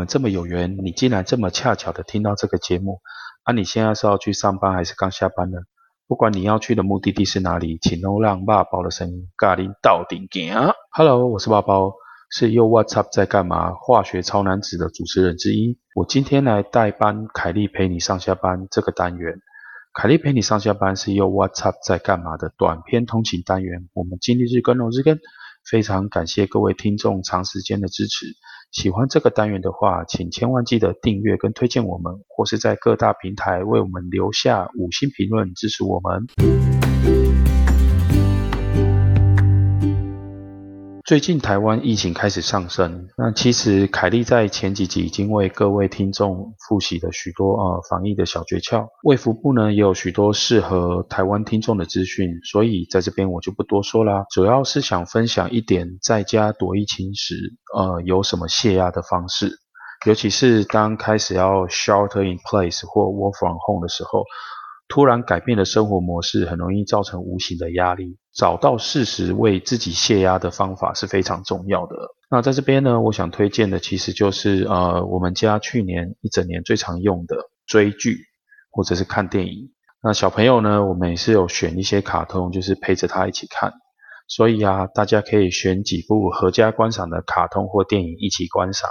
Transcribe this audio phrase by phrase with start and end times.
[0.00, 3.02] 们这么有缘，你竟然这么恰巧的听到这个节目，
[3.42, 5.58] 啊，你现在是要去上班还是刚下班呢？
[6.08, 10.54] 不管你要去的目的地是哪里，请都让爸包的声音咖喱到顶行。
[10.96, 11.92] Hello，我是爸包，
[12.30, 13.74] 是又 What's Up 在干嘛？
[13.74, 15.78] 化学超男子的主持人之一。
[15.94, 19.34] 我今天来代班凯莉陪你上下班这个单元。
[19.92, 23.90] 凯莉陪你上下班是又 What's Up 在干嘛的短篇通勤单元。
[23.92, 25.18] 我们今日日更哦日更，
[25.70, 28.24] 非常感谢各位听众长时间的支持。
[28.72, 36.28] 喜欢这个单元的话，请千万记得订阅跟推荐我们，或是在各大平台为我们留下五星评论支持我们。
[41.10, 57.34] 最近台湾疫情开始上升，那其实凯莉在前几集已经为各位听众复习了许多呃防疫的小诀窍，卫福部呢也有许多适合台湾听众的资讯，所以在这边我就不多说啦，主要是想分享一点在家躲疫情时
[57.76, 59.58] 呃有什么泄压的方式，
[60.06, 64.22] 尤其是当开始要 shelter in place 或 work from home 的时候。
[64.92, 68.18] 突然改变的生活模式，很容易造成无形的压力。
[68.34, 71.96] 找到适时为自己泄压的方法是非常重要的。
[72.30, 78.18] 那在这边呢，我想推荐的其实就是呃，我们家去年一整年最常用的追剧
[78.70, 79.72] 或者是看电影。
[80.02, 83.72] 那小朋友呢，我们也是有选一些卡通，就是陪着他一起看。
[84.28, 88.88] 所以啊，大家可以选几部合家观赏的卡通或电影一起观赏。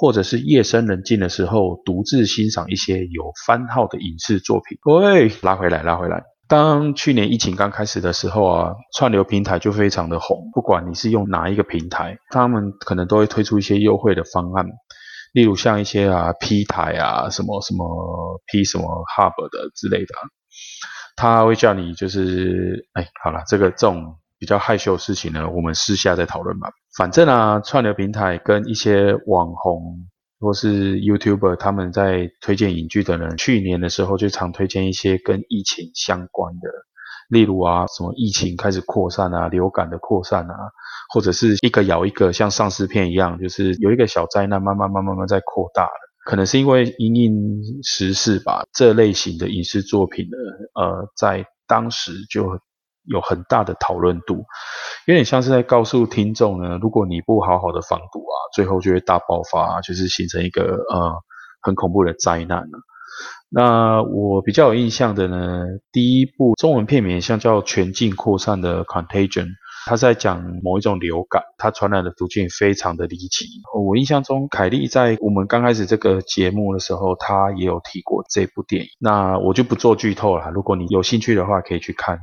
[0.00, 4.78] 或者是夜深人静的时候，独自欣赏一些有番号的影视作品。
[4.84, 6.22] 喂，拉回来，拉回来。
[6.48, 10.50] 当去年疫情刚开始的时候啊，串流平台就非常的红。
[10.52, 14.66] 不管你是用哪一个平台，他们可能都会推出一些优惠的方案。
[15.32, 18.84] 例如像一些啊 P 台啊，什么什么 P 什么
[19.16, 20.14] Hub 的之类的，
[21.16, 24.16] 他会叫你就是，哎，好了，这个这种。
[24.40, 26.68] 比较害羞的事情呢，我们私下再讨论吧。
[26.96, 30.06] 反正啊，串流平台跟一些网红
[30.40, 36.68] 或是 YouTuber 他们在推荐影剧的人，去年的时候就常推荐一些跟疫情相关的，
[37.28, 40.54] 例如啊，什么疫情开始扩散啊，流感的扩散啊，
[41.12, 45.90] 或者是一个咬一个，像丧尸片一样，就是有一个小灾难慢慢慢慢慢在扩大了。
[46.24, 50.36] 可能是因为因应时事吧，这类型的影视作品呢，
[50.80, 52.58] 呃，在当时就。
[53.08, 54.44] 有很大的讨论度，
[55.06, 61.14] 有点像是在告诉听众呢，如果你不好好的防堵啊，最后就会大爆发，就是形成一个呃
[61.60, 62.78] 很恐怖的灾难了。
[63.50, 69.46] 那我比较有印象的呢，第一部中文片名像叫《全境扩散的 Contagion》，
[69.86, 73.46] 它在讲某一种流感，它传染的途径非常的离奇。
[73.74, 78.88] 我印象中，凯莉在我们刚开始这个节目的时候，她也有提过这部电影。
[79.00, 82.20] 那我就不做剧透了，如果你有兴趣的话，可以去看。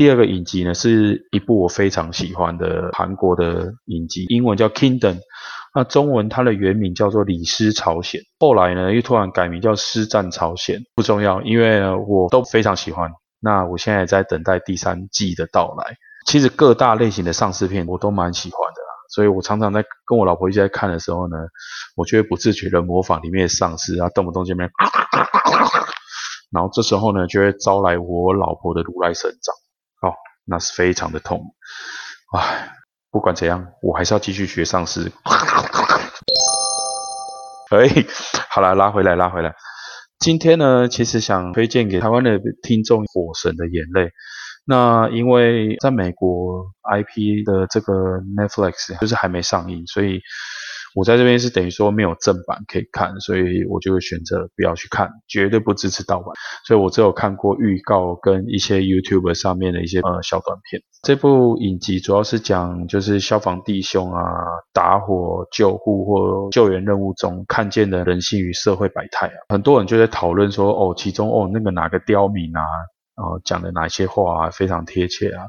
[0.00, 5.16] 第二个影集呢，是一部我非常喜欢的韩国的影集，英文叫《Kingdom》，
[5.74, 13.10] 那中文它的原名叫做《李斯朝鲜》，后来呢又突然改名叫《师战朝鲜》，不重要，因为我都非常喜欢。
[13.40, 15.94] 那我现在也在等待第三季的到来。
[16.24, 18.80] 其实各大类型的丧尸片我都蛮喜欢的，
[19.10, 21.36] 所以我常常在跟我老婆一起在看的时候呢，
[21.94, 24.66] 我就会不自觉的模仿里面的丧尸啊，动不动就边，
[26.50, 29.54] 然后这时候呢就会招来我老婆的如来神掌。
[30.50, 31.54] 那是非常的痛，
[32.36, 32.72] 唉，
[33.10, 35.12] 不管怎样，我还是要继续学丧尸。
[37.70, 37.88] 哎，
[38.50, 39.54] 好了，拉回来，拉回来。
[40.18, 44.06] 今天呢，其实想推荐给台湾的听众《火神的眼泪》。
[44.66, 47.92] 那因为在美国 IP 的这个
[48.36, 50.20] Netflix 就是还没上映，所以。
[50.94, 56.34] 我在这边是等于说没有正版可以看，所以我就会选择不要去看，绝对不支持盗版。
[56.66, 60.82] 所以我只有看过预告跟一些 YouTube 上面的一些呃小短片。
[61.02, 64.22] 这部影集主要是讲就是消防弟兄啊，
[64.72, 69.36] 打火救护或救援任务中看见的人性与社会百态啊。
[69.48, 72.60] 很多人就在讨论说，哦，其中哦那个哪个刁民啊。
[73.20, 75.44] 哦，讲的哪些话啊，非常贴切啊。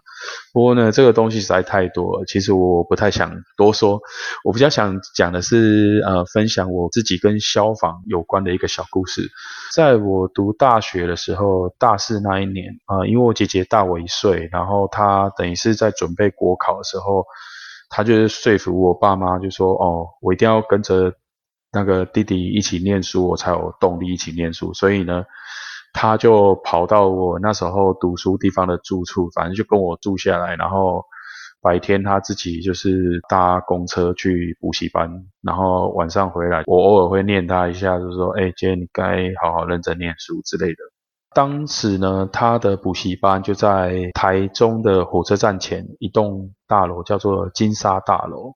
[0.52, 4.02] 不过呢，这个东西实在太多了，其实我不太想多说。
[4.44, 9.32] 我比较想讲的是，呃，分享我自己跟消防有关的一个小故事。
[9.74, 17.26] 在我读大学的时候，大四那一年啊，因为我姐姐大我一岁，然后她等于是在准备国考的时候，
[17.90, 21.14] 她就是说服我爸妈，就说：“哦，我一定要跟着
[21.72, 25.24] 那个弟弟一起念书，我才有动力一起念书。”所以呢。
[25.94, 30.56] 他就跑到我那时候读书地方的住处，反正就跟我住下来。
[30.56, 31.04] 然后
[31.62, 35.10] 白天他自己就是搭公车去补习班，
[35.42, 40.78] 然后晚上回来，我偶尔会念他一下，就是说：“哎，今天你该好好认真念书之类的。”
[41.36, 48.54] 当时呢，他的补习班就在台中的火车站前一栋大楼，叫做金沙大楼。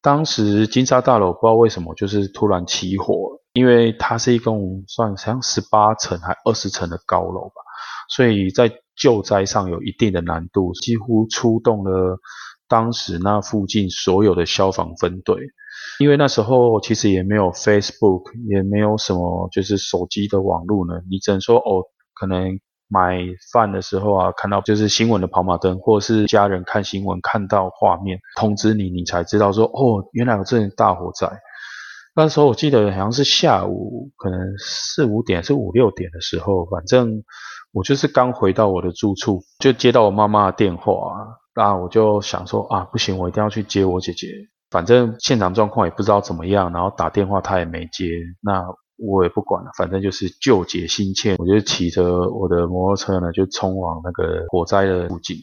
[0.00, 7.62] 当时金沙大楼不知道为什么就是突然起火，因为它是一共算像十八层还二十层的高楼吧，
[8.08, 12.18] 所以在救灾上有一定的难度，几乎出动了
[12.68, 15.38] 当时那附近所有的消防分队。
[15.98, 21.82] 因为那时候其实也没有 Facebook，也没有什么就是手机的网络呢，你只能说哦，
[22.14, 22.58] 可能
[22.88, 23.18] 买
[23.52, 31.26] 饭的时候啊，看到就是新闻的跑马灯，或者是家人看新闻看到画面通知你，你才知道说哦，原来有这大火灾。
[32.14, 37.22] 那时候我记得好像是下午，可能四五点是五六点的时候，反正
[37.72, 40.92] 我就是刚回到我的住处，就接到我妈妈的电话，
[41.54, 44.26] 那我就想说啊，不行，我一定要去接我姐姐。
[44.70, 48.06] 反正现场状况也不知道怎么样，然后打电话她也没接，
[48.40, 48.64] 那
[48.96, 55.36] 我也不管了，反正就是救姐心切，我就骑着我的摩托车呢，就冲往那个火灾的附近。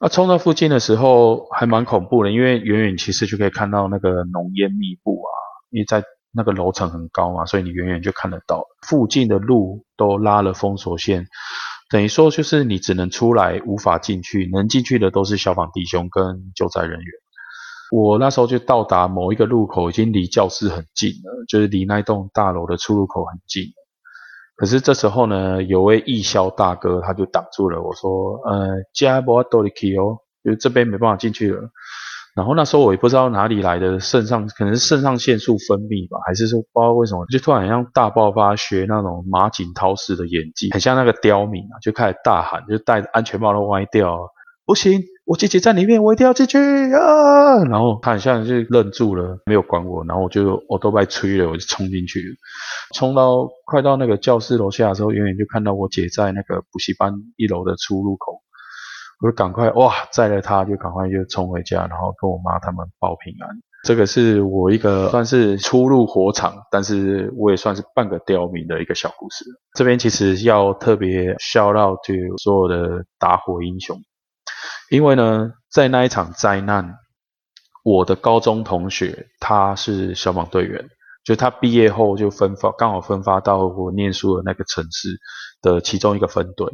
[0.00, 5.22] 那冲到附近的时候还蛮恐怖的，因为远远其实就可以看到那个浓烟密布，
[5.74, 8.64] 因为在那个楼层很高嘛，所以你远远就看得到。
[8.86, 11.26] 附近的路都拉了封锁线，
[11.90, 17.06] 等于说就是你只能出来，无法进去，能进去的都是消防弟兄跟救灾人员。
[17.90, 23.64] 我那时候就到达某一个路口，已经离教室很近了，就是离那栋大楼的出入口很近。
[24.56, 31.60] 可是这时候呢，有位义消大哥他就挡住了，我说：“呃，加波多里奇哦，就这边没办法进去了。”
[32.34, 44.18] 然后那时候我也不知道哪里来的肾上，可能是肾上腺素分泌吧，还是说不知道为什么，就突然像大爆发，学那种马景涛式的演技，很像那个刁民啊，就开始大喊，就戴安全帽都歪掉。
[44.66, 47.62] 不行，我姐姐在里面，我一定要进去啊！
[47.68, 52.34] 然后他好像就愣住了，没有管我，然后我就我都被吹了，我就冲进去了。
[52.94, 58.40] 冲到快到那个教室楼下的时候，远远就看到我姐在那个补习班一楼的出入口，
[59.20, 63.50] 我就赶快哇载了他，就赶快就冲回家，然后跟我妈他们报平安。
[63.84, 69.44] 这个是我一个算是初入火场，但是我也算是半个刁民的一个小故事。
[69.74, 74.00] 这边其实要特别 shout out to 所有的打火英雄。
[74.90, 76.94] 因为呢，在那一场灾难，
[77.84, 80.86] 我的高中同学他是消防队员，
[81.24, 85.18] 就他毕业后就分发，刚好分发到我念书的那个城市
[85.62, 86.68] 的其中一个分队。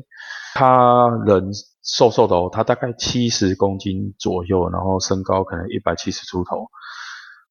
[0.55, 1.50] 他人
[1.85, 6.67] 瘦瘦的哦，他大概七十公斤左右，然后身高可能一百七十出头。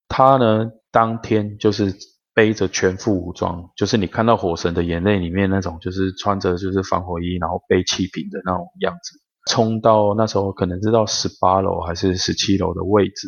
[0.10, 1.96] 他呢，当天就是
[2.34, 9.20] 背着全副武装，就是你看到《火神的眼泪》里面那种，就是穿着就是防火衣，然后背气瓶的那种样子。
[9.50, 13.28] 冲到那时候可能是到十八楼还是十七楼的位置，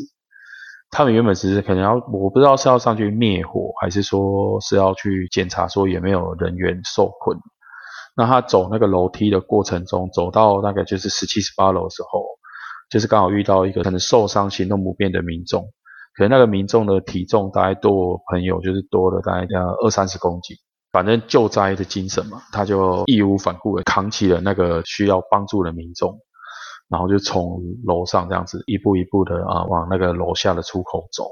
[0.92, 7.38] 他们原本只是可能要，我不知道是要上去灭火，还是说是要去检查说有没有人员受困。
[8.14, 12.26] 那他走那个楼梯的过程中，走到那个就是十七、十八楼的时候，
[12.90, 15.64] 就是刚好遇到一个可能受伤、行动不便的民众，
[16.18, 20.58] 可能那个民众的体重大概多我朋友就是多了大概呃二三十公斤。
[20.92, 26.20] 反正救灾的精神嘛，他就义无反顾的扛起了那个需要帮助的民众，
[26.92, 31.30] 然后就从楼上这样子一步一步的啊往那个楼下的出口走。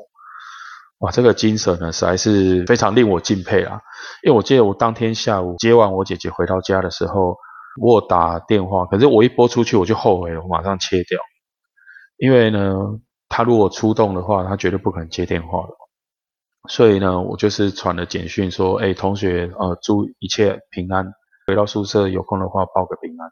[1.00, 3.80] 哇，这个精神呢实在是非常令我敬佩啊！
[4.24, 7.38] 因为我记得我当天下午接完我姐姐回到家的时候，
[7.82, 11.18] 我打电话，可是我一拨出去我就后悔了，我马上切掉，
[12.18, 13.00] 因为呢，
[13.30, 15.74] 他如果出动的话，他绝对不可能接电话的。
[16.68, 21.14] 所以呢，我就是传了简讯说，哎，同学，呃，祝一切平安，
[21.48, 23.32] 回到宿舍有空的话报个平安。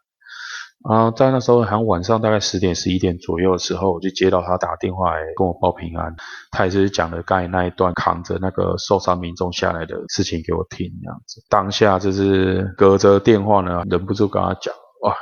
[0.87, 6.15] 然后在那时候，好像晚上大概十点、十一点左右的时候，我就接到他打电话来跟我报平安。
[6.51, 11.41] 他也是讲了刚才那一段扛着那个受伤民众下来的事情给我听，这样子。
[11.49, 15.13] 当下就是隔着电话呢，忍不住跟他讲，哇，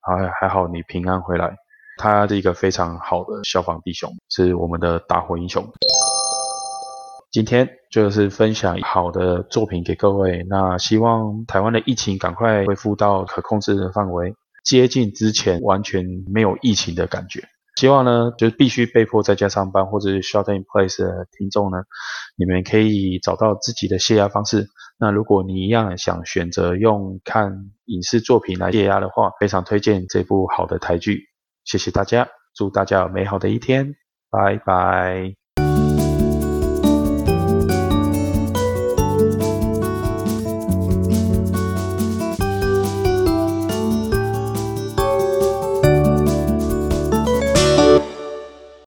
[0.00, 1.54] 还还好你平安回来。
[1.96, 5.66] 他是一个非常好的消防弟兄，是我们的打火英雄。
[7.30, 10.44] 今天就是分享好的作品给各位。
[10.48, 14.32] 那希望台湾的疫情赶快恢复到可控制的范围，
[14.64, 17.42] 接近之前完全没有疫情的感觉。
[17.76, 21.78] 希望呢，就是必须被迫在家上班或者是 shelter in place 的听众呢，
[22.36, 24.66] 你们可以找到自己的泄压方式。
[24.98, 31.22] 那如果你一样想选择用看影视作品来泄压的话，非常推荐这部好的台剧。
[31.64, 33.94] 谢谢大家，祝大家有美好的一天，
[34.28, 35.37] 拜拜。